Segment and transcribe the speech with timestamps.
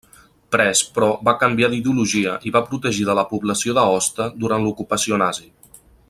[0.53, 5.47] Prest, però, va canviar d'ideologia i va protegir de la població d'Aosta durant l'ocupació nazi.